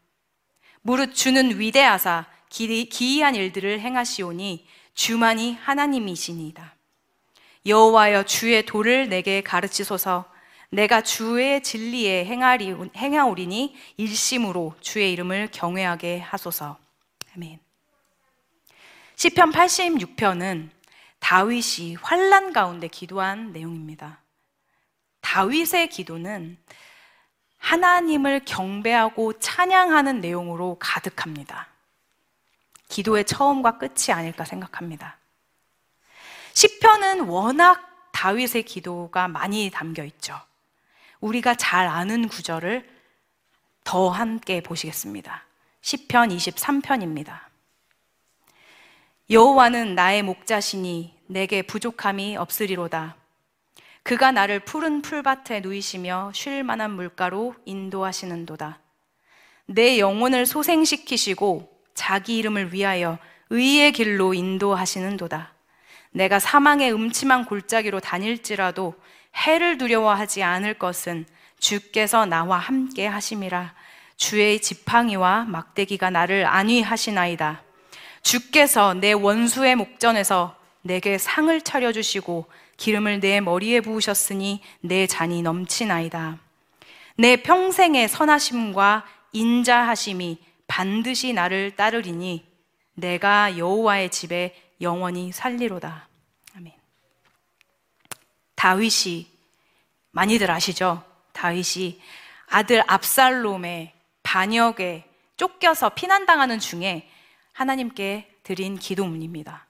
무릇 0.81 1.15
주는 1.15 1.57
위대하사 1.57 2.25
기이한 2.49 3.35
일들을 3.35 3.79
행하시오니 3.79 4.67
주만이 4.93 5.53
하나님이시니이다. 5.61 6.75
여호와여 7.65 8.23
주의 8.23 8.65
도를 8.65 9.07
내게 9.07 9.41
가르치소서 9.41 10.25
내가 10.69 11.01
주의 11.01 11.63
진리에 11.63 12.25
행하리, 12.25 12.75
행하오리니 12.97 13.75
일심으로 13.95 14.75
주의 14.81 15.13
이름을 15.13 15.49
경외하게 15.53 16.19
하소서. 16.19 16.77
아멘. 17.33 17.64
시편 19.15 19.51
86편은 19.51 20.69
다윗이 21.19 21.95
환란 22.01 22.53
가운데 22.53 22.87
기도한 22.87 23.51
내용입니다. 23.53 24.19
다윗의 25.21 25.89
기도는 25.89 26.57
하나님을 27.57 28.45
경배하고 28.45 29.39
찬양하는 29.39 30.21
내용으로 30.21 30.77
가득합니다. 30.79 31.67
기도의 32.89 33.25
처음과 33.25 33.79
끝이 33.79 34.11
아닐까 34.13 34.45
생각합니다. 34.45 35.17
시편은 36.53 37.21
워낙 37.21 38.11
다윗의 38.11 38.63
기도가 38.63 39.27
많이 39.27 39.71
담겨 39.71 40.03
있죠. 40.03 40.39
우리가 41.21 41.55
잘 41.55 41.87
아는 41.87 42.27
구절을 42.27 42.87
더 43.83 44.09
함께 44.09 44.61
보시겠습니다. 44.61 45.43
시편 45.81 46.29
23편입니다. 46.29 47.44
여호와는 49.31 49.95
나의 49.95 50.21
목자시니 50.21 51.15
내게 51.25 51.63
부족함이 51.63 52.37
없으리로다. 52.37 53.15
그가 54.03 54.31
나를 54.31 54.59
푸른 54.59 55.01
풀밭에 55.01 55.61
누이시며 55.61 56.31
쉴 56.35 56.63
만한 56.63 56.91
물가로 56.91 57.55
인도하시는도다. 57.65 58.79
내 59.65 59.97
영혼을 59.97 60.45
소생시키시고 60.45 61.71
자기 61.95 62.37
이름을 62.37 62.71
위하여 62.71 63.17
의의 63.49 63.93
길로 63.93 64.35
인도하시는도다. 64.35 65.55
내가 66.11 66.37
사망의 66.37 66.93
음침한 66.93 67.45
골짜기로 67.45 68.01
다닐지라도 68.01 68.93
해를 69.35 69.79
두려워하지 69.79 70.43
않을 70.43 70.75
것은 70.75 71.25
주께서 71.57 72.27
나와 72.27 72.59
함께 72.59 73.07
하심이라. 73.07 73.73
주의 74.17 74.61
지팡이와 74.61 75.45
막대기가 75.45 76.11
나를 76.11 76.45
안위하시나이다. 76.45 77.64
주께서 78.25 78.95
내 78.95 79.13
원수의 79.13 79.75
목전에서 79.75 80.57
내게 80.81 81.19
상을 81.19 81.61
차려주시고 81.61 82.47
기름을 82.75 83.19
내 83.19 83.39
머리에 83.39 83.81
부으셨으니 83.81 84.61
내 84.81 85.05
잔이 85.05 85.43
넘치나이다. 85.43 86.39
내 87.17 87.35
평생의 87.37 88.09
선하심과 88.09 89.05
인자하심이 89.31 90.39
반드시 90.65 91.33
나를 91.33 91.75
따르리니 91.75 92.43
내가 92.95 93.59
여호와의 93.59 94.09
집에 94.09 94.59
영원히 94.81 95.31
살리로다. 95.31 96.07
아멘. 96.57 96.73
다윗이 98.55 99.27
많이들 100.09 100.49
아시죠? 100.49 101.03
다윗이 101.33 102.01
아들 102.47 102.83
압살롬의 102.87 103.93
반역에 104.23 105.03
쫓겨서 105.37 105.89
피난당하는 105.89 106.57
중에 106.57 107.07
하나님께 107.55 108.29
드린 108.43 108.77
기도문입니다. 108.77 109.65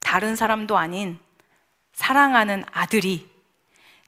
다른 0.00 0.34
사람도 0.34 0.76
아닌 0.76 1.20
사랑하는 1.92 2.64
아들이 2.72 3.30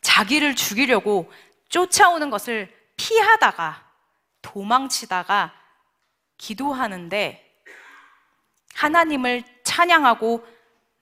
자기를 0.00 0.56
죽이려고 0.56 1.32
쫓아오는 1.68 2.28
것을 2.28 2.74
피하다가 2.96 3.88
도망치다가 4.42 5.54
기도하는데 6.38 7.62
하나님을 8.74 9.44
찬양하고 9.62 10.44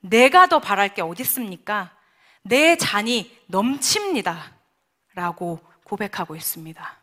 내가 0.01 0.45
더 0.45 0.59
바랄 0.59 0.93
게 0.93 1.01
어디 1.01 1.23
있습니까? 1.23 1.97
내 2.43 2.77
잔이 2.77 3.35
넘칩니다. 3.47 4.53
라고 5.15 5.59
고백하고 5.83 6.35
있습니다. 6.35 7.02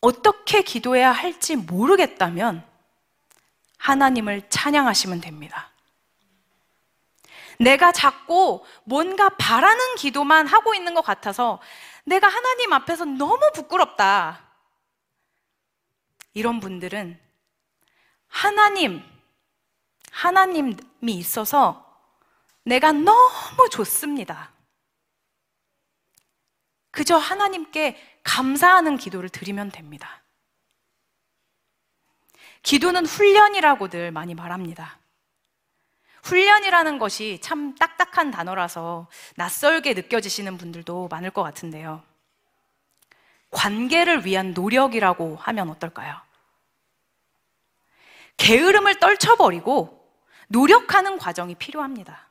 어떻게 0.00 0.62
기도해야 0.62 1.10
할지 1.10 1.56
모르겠다면 1.56 2.66
하나님을 3.78 4.48
찬양하시면 4.48 5.20
됩니다. 5.20 5.70
내가 7.58 7.90
자꾸 7.90 8.64
뭔가 8.84 9.30
바라는 9.30 9.96
기도만 9.96 10.46
하고 10.46 10.74
있는 10.74 10.94
것 10.94 11.02
같아서 11.02 11.60
내가 12.04 12.28
하나님 12.28 12.72
앞에서 12.72 13.04
너무 13.04 13.40
부끄럽다. 13.54 14.46
이런 16.34 16.60
분들은 16.60 17.20
하나님, 18.28 19.02
하나님이 20.12 20.76
있어서 21.02 21.84
내가 22.64 22.92
너무 22.92 23.68
좋습니다. 23.70 24.52
그저 26.90 27.16
하나님께 27.16 28.17
감사하는 28.28 28.98
기도를 28.98 29.30
드리면 29.30 29.70
됩니다. 29.70 30.22
기도는 32.62 33.06
훈련이라고들 33.06 34.12
많이 34.12 34.34
말합니다. 34.34 34.98
훈련이라는 36.24 36.98
것이 36.98 37.38
참 37.42 37.74
딱딱한 37.76 38.30
단어라서 38.30 39.08
낯설게 39.36 39.94
느껴지시는 39.94 40.58
분들도 40.58 41.08
많을 41.08 41.30
것 41.30 41.42
같은데요. 41.42 42.02
관계를 43.50 44.26
위한 44.26 44.52
노력이라고 44.52 45.36
하면 45.36 45.70
어떨까요? 45.70 46.20
게으름을 48.36 48.98
떨쳐버리고 48.98 50.06
노력하는 50.48 51.16
과정이 51.16 51.54
필요합니다. 51.54 52.28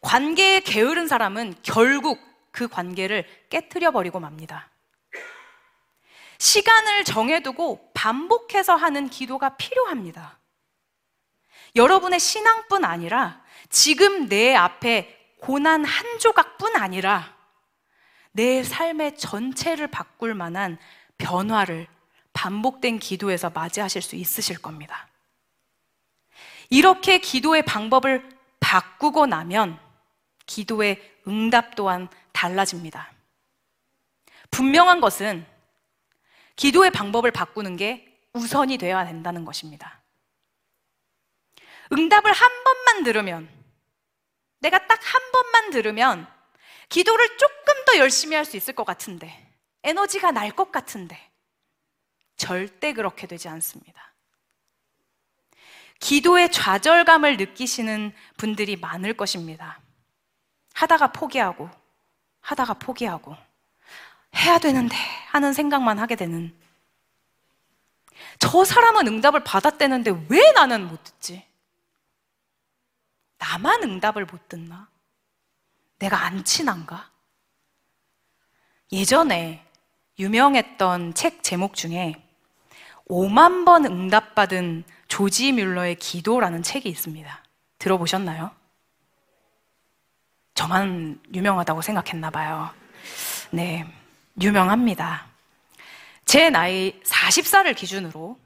관계에 0.00 0.60
게으른 0.60 1.08
사람은 1.08 1.56
결국 1.64 2.33
그 2.54 2.68
관계를 2.68 3.26
깨뜨려 3.50 3.90
버리고 3.90 4.20
맙니다. 4.20 4.70
시간을 6.38 7.02
정해두고 7.04 7.90
반복해서 7.94 8.76
하는 8.76 9.08
기도가 9.08 9.56
필요합니다. 9.56 10.38
여러분의 11.74 12.20
신앙뿐 12.20 12.84
아니라 12.84 13.42
지금 13.70 14.28
내 14.28 14.54
앞에 14.54 15.34
고난 15.40 15.84
한 15.84 16.18
조각뿐 16.20 16.76
아니라 16.76 17.34
내 18.30 18.62
삶의 18.62 19.18
전체를 19.18 19.88
바꿀 19.88 20.34
만한 20.34 20.78
변화를 21.18 21.88
반복된 22.34 23.00
기도에서 23.00 23.50
맞이하실 23.50 24.00
수 24.00 24.14
있으실 24.14 24.62
겁니다. 24.62 25.08
이렇게 26.70 27.18
기도의 27.18 27.64
방법을 27.64 28.28
바꾸고 28.60 29.26
나면 29.26 29.80
기도의 30.46 31.00
응답 31.26 31.74
또한 31.74 32.08
달라집니다. 32.34 33.10
분명한 34.50 35.00
것은 35.00 35.46
기도의 36.56 36.90
방법을 36.90 37.30
바꾸는 37.30 37.76
게 37.76 38.20
우선이 38.34 38.76
되어야 38.76 39.06
된다는 39.06 39.44
것입니다. 39.46 40.02
응답을 41.92 42.32
한 42.32 42.64
번만 42.64 43.04
들으면, 43.04 43.48
내가 44.60 44.86
딱 44.86 45.00
한 45.04 45.32
번만 45.32 45.70
들으면 45.70 46.26
기도를 46.88 47.36
조금 47.38 47.84
더 47.86 47.98
열심히 47.98 48.34
할 48.36 48.44
수 48.44 48.56
있을 48.56 48.74
것 48.74 48.84
같은데, 48.84 49.50
에너지가 49.82 50.32
날 50.32 50.50
것 50.50 50.72
같은데, 50.72 51.18
절대 52.36 52.92
그렇게 52.92 53.26
되지 53.26 53.48
않습니다. 53.48 54.14
기도의 56.00 56.50
좌절감을 56.50 57.36
느끼시는 57.36 58.12
분들이 58.36 58.76
많을 58.76 59.14
것입니다. 59.16 59.80
하다가 60.74 61.12
포기하고, 61.12 61.70
하다가 62.44 62.74
포기하고, 62.74 63.36
해야 64.36 64.58
되는데 64.58 64.94
하는 65.28 65.52
생각만 65.52 65.98
하게 65.98 66.14
되는. 66.14 66.54
저 68.38 68.64
사람은 68.64 69.06
응답을 69.06 69.44
받았대는데 69.44 70.26
왜 70.28 70.52
나는 70.52 70.86
못 70.86 71.02
듣지? 71.04 71.44
나만 73.38 73.82
응답을 73.82 74.26
못 74.26 74.48
듣나? 74.48 74.88
내가 75.98 76.24
안 76.24 76.44
친한가? 76.44 77.10
예전에 78.92 79.64
유명했던 80.18 81.14
책 81.14 81.42
제목 81.42 81.74
중에 81.74 82.14
5만 83.08 83.64
번 83.64 83.84
응답받은 83.84 84.84
조지 85.08 85.52
뮬러의 85.52 85.96
기도라는 85.96 86.62
책이 86.62 86.88
있습니다. 86.88 87.44
들어보셨나요? 87.78 88.50
저만 90.54 91.20
유명하다고 91.34 91.82
생각했나 91.82 92.30
봐요. 92.30 92.70
네, 93.50 93.84
유명합니다. 94.40 95.26
제 96.24 96.48
나이 96.48 97.00
40살을 97.02 97.76
기준으로 97.76 98.38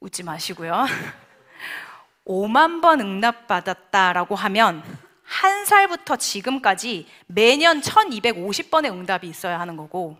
웃지 0.00 0.22
마시고요. 0.22 0.84
5만 2.26 2.80
번 2.80 3.00
응답받았다라고 3.00 4.34
하면 4.34 4.82
한 5.22 5.64
살부터 5.64 6.16
지금까지 6.16 7.08
매년 7.26 7.80
1250번의 7.80 8.92
응답이 8.92 9.26
있어야 9.26 9.58
하는 9.58 9.76
거고 9.76 10.18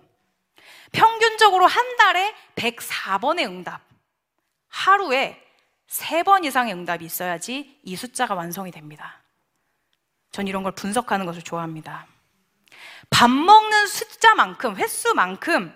평균적으로 0.93 1.67
한 1.67 1.97
달에 1.97 2.35
104번의 2.57 3.47
응답, 3.47 3.81
하루에 4.69 5.41
3번 5.89 6.45
이상의 6.45 6.73
응답이 6.75 7.05
있어야지 7.05 7.79
이 7.83 7.97
숫자가 7.97 8.35
완성이 8.35 8.71
됩니다. 8.71 9.24
전 10.35 10.49
이런 10.49 10.65
걸 10.65 10.73
분석하는 10.73 11.27
것을 11.27 11.43
좋아합니다. 11.43 12.09
밥 13.09 13.31
먹는 13.31 13.87
숫자만큼, 13.87 14.75
횟수만큼 14.75 15.73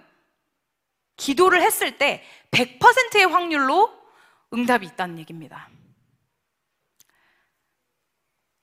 기도를 1.16 1.62
했을 1.62 1.97
때 1.97 2.25
100%의 2.51 3.27
확률로 3.27 3.97
응답이 4.53 4.85
있다는 4.85 5.21
얘기입니다. 5.21 5.68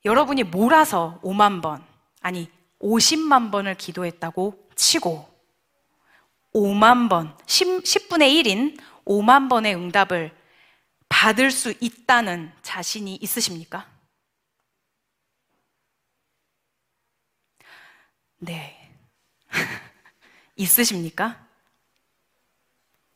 여러분이 0.03 0.43
몰아서 0.43 1.21
5만 1.23 1.61
번, 1.61 1.81
아니 2.19 2.51
50만 2.81 3.49
번을 3.49 3.75
기도했다고 3.75 4.67
치고 4.75 5.33
5만 6.53 7.07
번, 7.07 7.37
10, 7.45 7.83
10분의 7.83 8.43
1인 8.43 8.77
5만 9.05 9.47
번의 9.47 9.73
응답을 9.75 10.35
받을 11.07 11.51
수 11.51 11.73
있다는 11.79 12.51
자신이 12.63 13.15
있으십니까? 13.15 13.94
네. 18.37 18.91
있으십니까? 20.55 21.45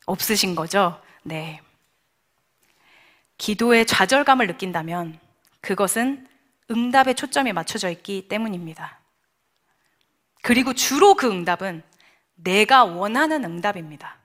없으신 0.06 0.54
거죠? 0.54 1.02
네. 1.22 1.60
기도에 3.38 3.84
좌절감을 3.84 4.46
느낀다면 4.46 5.18
그것은 5.60 6.28
응답에 6.70 7.14
초점이 7.14 7.52
맞춰져 7.52 7.90
있기 7.90 8.28
때문입니다. 8.28 9.00
그리고 10.42 10.72
주로 10.72 11.14
그 11.14 11.30
응답은 11.30 11.82
내가 12.34 12.84
원하는 12.84 13.44
응답입니다. 13.44 14.18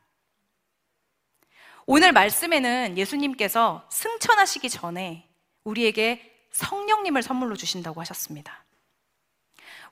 오늘 1.85 2.11
말씀에는 2.11 2.97
예수님께서 2.97 3.87
승천하시기 3.91 4.69
전에 4.69 5.27
우리에게 5.63 6.47
성령님을 6.51 7.21
선물로 7.21 7.55
주신다고 7.55 8.01
하셨습니다. 8.01 8.64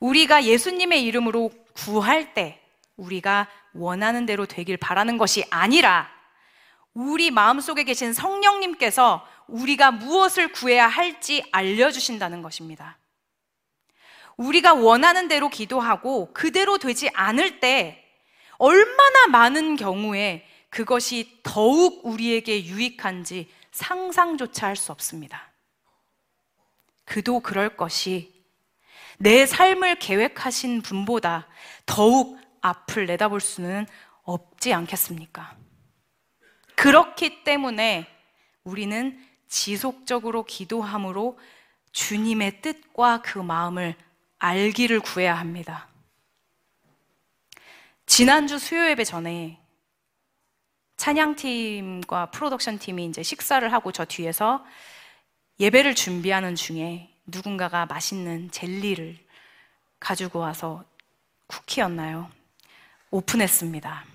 우리가 0.03 0.43
예수님의 0.43 1.01
이름으로 1.05 1.49
구할 1.73 2.33
때 2.33 2.59
우리가 2.97 3.47
원하는 3.73 4.25
대로 4.25 4.45
되길 4.45 4.75
바라는 4.75 5.17
것이 5.17 5.45
아니라 5.49 6.09
우리 6.93 7.31
마음속에 7.31 7.85
계신 7.85 8.11
성령님께서 8.11 9.25
우리가 9.47 9.91
무엇을 9.91 10.51
구해야 10.51 10.89
할지 10.89 11.45
알려주신다는 11.53 12.41
것입니다. 12.41 12.97
우리가 14.35 14.73
원하는 14.73 15.29
대로 15.29 15.47
기도하고 15.47 16.33
그대로 16.33 16.77
되지 16.77 17.09
않을 17.13 17.61
때 17.61 18.03
얼마나 18.57 19.27
많은 19.27 19.77
경우에 19.77 20.45
그것이 20.69 21.39
더욱 21.43 22.05
우리에게 22.05 22.65
유익한지 22.65 23.49
상상조차 23.71 24.67
할 24.67 24.75
수 24.75 24.91
없습니다. 24.91 25.49
그도 27.05 27.39
그럴 27.39 27.77
것이 27.77 28.42
내 29.23 29.45
삶을 29.45 29.99
계획하신 29.99 30.81
분보다 30.81 31.47
더욱 31.86 32.38
앞을 32.59 33.05
내다볼 33.05 33.39
수는 33.39 33.88
없지 34.23 34.73
않겠습니까? 34.73 35.55
그렇기 36.75 37.45
때문에 37.45 38.05
우리는 38.65 39.17
지속적으로 39.47 40.43
기도함으로 40.43 41.39
주님의 41.93 42.62
뜻과 42.62 43.21
그 43.21 43.39
마음을 43.39 43.95
알기를 44.39 44.99
구해야 44.99 45.36
합니다. 45.36 45.88
지난주 48.05 48.59
수요 48.59 48.89
예배 48.89 49.05
전에 49.05 49.57
찬양팀과 50.97 52.31
프로덕션 52.31 52.77
팀이 52.77 53.05
이제 53.05 53.23
식사를 53.23 53.71
하고 53.71 53.93
저 53.93 54.03
뒤에서 54.03 54.65
예배를 55.62 55.95
준비하는 55.95 56.55
중에 56.55 57.12
누군가가 57.25 57.86
맛있는 57.86 58.51
젤리를 58.51 59.17
가지고 59.99 60.39
와서 60.39 60.83
쿠키였나요? 61.47 62.29
오픈했습니다. 63.12 64.05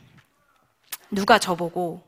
누가 1.10 1.38
저보고 1.38 2.06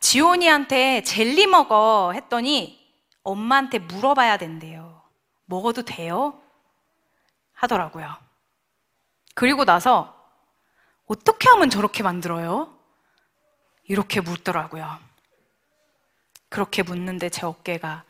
지온이한테 0.00 1.02
젤리 1.02 1.46
먹어 1.46 2.12
했더니 2.12 2.84
엄마한테 3.22 3.78
물어봐야 3.78 4.36
된대요. 4.36 5.02
먹어도 5.44 5.82
돼요? 5.82 6.40
하더라고요. 7.52 8.16
그리고 9.34 9.64
나서 9.64 10.14
어떻게 11.06 11.48
하면 11.48 11.70
저렇게 11.70 12.02
만들어요? 12.02 12.76
이렇게 13.84 14.20
묻더라고요. 14.20 14.98
그렇게 16.48 16.82
묻는데 16.82 17.28
제 17.28 17.46
어깨가 17.46 18.04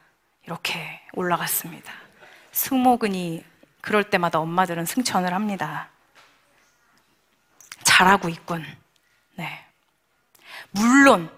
이렇게 0.46 1.00
올라갔습니다. 1.12 1.92
승모근이 2.52 3.44
그럴 3.80 4.08
때마다 4.08 4.38
엄마들은 4.40 4.86
승천을 4.86 5.34
합니다. 5.34 5.90
잘하고 7.84 8.28
있군. 8.28 8.64
네. 9.34 9.64
물론 10.70 11.30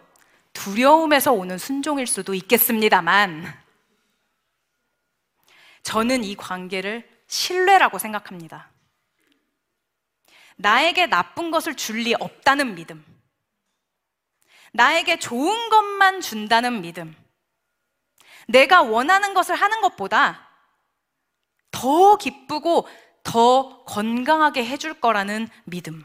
두려움에서 0.52 1.32
오는 1.32 1.58
순종일 1.58 2.06
수도 2.06 2.34
있겠습니다만 2.34 3.52
저는 5.82 6.24
이 6.24 6.36
관계를 6.36 7.08
신뢰라고 7.26 7.98
생각합니다. 7.98 8.68
나에게 10.56 11.06
나쁜 11.06 11.50
것을 11.50 11.74
줄 11.76 11.98
리 12.02 12.14
없다는 12.14 12.74
믿음. 12.74 13.04
나에게 14.72 15.18
좋은 15.18 15.70
것만 15.70 16.20
준다는 16.20 16.82
믿음. 16.82 17.14
내가 18.48 18.82
원하는 18.82 19.34
것을 19.34 19.54
하는 19.54 19.80
것보다 19.80 20.48
더 21.70 22.16
기쁘고 22.16 22.88
더 23.22 23.84
건강하게 23.84 24.64
해줄 24.66 25.00
거라는 25.00 25.48
믿음. 25.64 26.04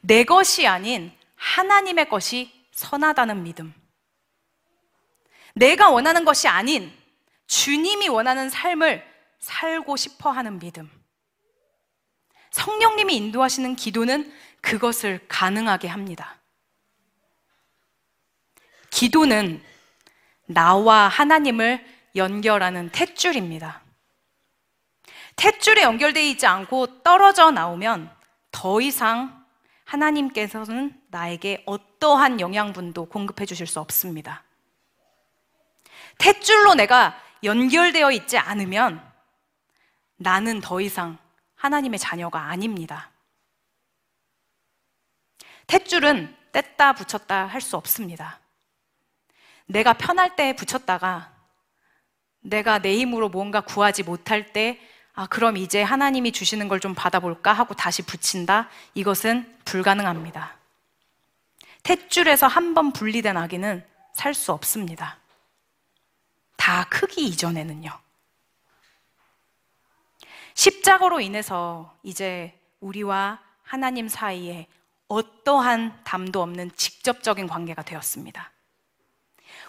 내 0.00 0.24
것이 0.24 0.66
아닌 0.66 1.12
하나님의 1.36 2.08
것이 2.08 2.52
선하다는 2.72 3.42
믿음. 3.42 3.74
내가 5.54 5.90
원하는 5.90 6.24
것이 6.24 6.48
아닌 6.48 6.92
주님이 7.46 8.08
원하는 8.08 8.48
삶을 8.48 9.04
살고 9.38 9.96
싶어 9.96 10.30
하는 10.30 10.58
믿음. 10.58 10.90
성령님이 12.50 13.14
인도하시는 13.16 13.76
기도는 13.76 14.32
그것을 14.62 15.26
가능하게 15.28 15.88
합니다. 15.88 16.40
기도는 18.90 19.62
나와 20.46 21.08
하나님을 21.08 21.84
연결하는 22.14 22.90
탯줄입니다. 22.90 23.80
탯줄에 25.36 25.82
연결되어 25.82 26.22
있지 26.24 26.46
않고 26.46 27.02
떨어져 27.02 27.50
나오면 27.50 28.10
더 28.50 28.80
이상 28.80 29.44
하나님께서는 29.84 31.00
나에게 31.08 31.62
어떠한 31.66 32.40
영양분도 32.40 33.06
공급해 33.06 33.44
주실 33.44 33.66
수 33.66 33.80
없습니다. 33.80 34.42
탯줄로 36.18 36.74
내가 36.74 37.20
연결되어 37.44 38.10
있지 38.12 38.38
않으면 38.38 39.02
나는 40.16 40.60
더 40.60 40.80
이상 40.80 41.18
하나님의 41.56 41.98
자녀가 41.98 42.48
아닙니다. 42.48 43.10
탯줄은 45.66 46.34
뗐다 46.52 46.96
붙였다 46.96 47.46
할 47.46 47.60
수 47.60 47.76
없습니다. 47.76 48.40
내가 49.66 49.92
편할 49.94 50.36
때 50.36 50.54
붙였다가 50.54 51.32
내가 52.40 52.78
내 52.78 52.96
힘으로 52.98 53.28
뭔가 53.28 53.60
구하지 53.60 54.02
못할 54.04 54.52
때 54.52 54.80
아, 55.14 55.26
그럼 55.26 55.56
이제 55.56 55.82
하나님이 55.82 56.30
주시는 56.32 56.68
걸 56.68 56.78
좀 56.78 56.94
받아볼까 56.94 57.52
하고 57.52 57.74
다시 57.74 58.02
붙인다? 58.02 58.68
이것은 58.94 59.58
불가능합니다. 59.64 60.56
탯줄에서 61.82 62.48
한 62.48 62.74
번 62.74 62.92
분리된 62.92 63.36
아기는 63.36 63.84
살 64.12 64.34
수 64.34 64.52
없습니다. 64.52 65.18
다 66.56 66.86
크기 66.90 67.26
이전에는요. 67.26 67.90
십자가로 70.54 71.20
인해서 71.20 71.96
이제 72.02 72.58
우리와 72.80 73.40
하나님 73.62 74.08
사이에 74.08 74.66
어떠한 75.08 76.00
담도 76.04 76.42
없는 76.42 76.72
직접적인 76.76 77.46
관계가 77.46 77.82
되었습니다. 77.82 78.50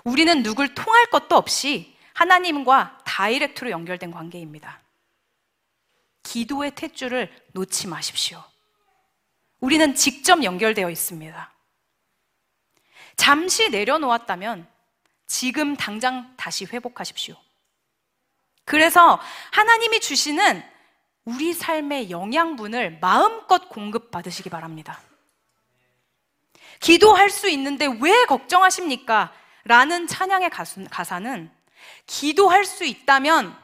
우리는 0.04 0.44
누굴 0.44 0.74
통할 0.74 1.08
것도 1.08 1.36
없이 1.36 1.96
하나님과 2.14 3.00
다이렉트로 3.06 3.70
연결된 3.70 4.12
관계입니다. 4.12 4.82
기도의 6.24 6.72
탯줄을 6.72 7.30
놓지 7.54 7.88
마십시오. 7.88 8.44
우리는 9.60 9.96
직접 9.96 10.44
연결되어 10.44 10.90
있습니다. 10.90 11.54
잠시 13.16 13.70
내려놓았다면 13.70 14.68
지금 15.26 15.76
당장 15.76 16.34
다시 16.38 16.66
회복하십시오. 16.66 17.36
그래서 18.66 19.20
하나님이 19.52 20.00
주시는 20.00 20.64
우리 21.26 21.54
삶의 21.54 22.10
영양분을 22.10 23.00
마음껏 23.00 23.70
공급받으시기 23.70 24.50
바랍니다. 24.50 25.02
기도할 26.80 27.30
수 27.30 27.50
있는데 27.50 27.88
왜 28.02 28.26
걱정하십니까? 28.26 29.34
라는 29.68 30.08
찬양의 30.08 30.50
가사는 30.90 31.52
기도할 32.06 32.66
수 32.66 32.86
있다면 32.86 33.58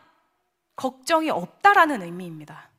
걱정이 0.75 1.29
없다라는 1.29 2.01
의미입니다. 2.01 2.69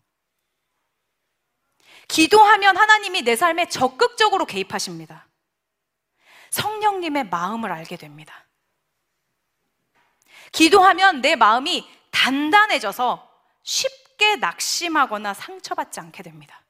기도하면 2.07 2.77
하나님이 2.77 3.23
내 3.23 3.35
삶에 3.35 3.69
적극적으로 3.69 4.45
개입하십니다. 4.45 5.27
성령님의 6.51 7.29
마음을 7.29 7.73
알게 7.73 7.97
됩니다. 7.97 8.47
기도하면 10.53 11.21
내 11.21 11.35
마음이 11.35 11.89
단단해져서 12.11 13.29
쉽게 13.63 14.37
낙심하거나 14.37 15.35
상처받지 15.35 15.99
않게 16.01 16.23
됩니다. 16.23 16.63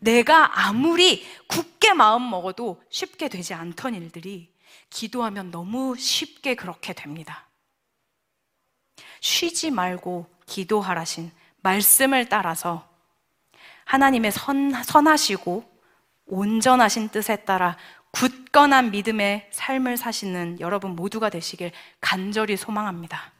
내가 0.00 0.66
아무리 0.66 1.24
굳게 1.46 1.92
마음 1.92 2.28
먹어도 2.28 2.82
쉽게 2.90 3.28
되지 3.28 3.54
않던 3.54 3.94
일들이 3.94 4.51
기도하면 4.92 5.50
너무 5.50 5.96
쉽게 5.96 6.54
그렇게 6.54 6.92
됩니다. 6.92 7.46
쉬지 9.20 9.70
말고 9.70 10.26
기도하라신 10.46 11.32
말씀을 11.62 12.28
따라서 12.28 12.86
하나님의 13.84 14.32
선, 14.32 14.70
선하시고 14.82 15.64
온전하신 16.26 17.08
뜻에 17.08 17.44
따라 17.44 17.76
굳건한 18.12 18.90
믿음의 18.90 19.48
삶을 19.50 19.96
사시는 19.96 20.60
여러분 20.60 20.94
모두가 20.94 21.30
되시길 21.30 21.72
간절히 22.00 22.56
소망합니다. 22.56 23.32